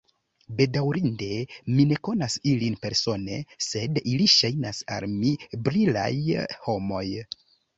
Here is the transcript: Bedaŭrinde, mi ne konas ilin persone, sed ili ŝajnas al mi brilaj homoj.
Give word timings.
Bedaŭrinde, 0.59 1.27
mi 1.75 1.85
ne 1.89 1.97
konas 2.07 2.37
ilin 2.53 2.79
persone, 2.87 3.37
sed 3.67 4.01
ili 4.15 4.29
ŝajnas 4.39 4.81
al 4.97 5.09
mi 5.13 5.37
brilaj 5.69 6.11
homoj. 6.67 7.07